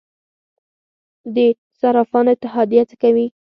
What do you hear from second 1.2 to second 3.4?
د صرافانو اتحادیه څه کوي؟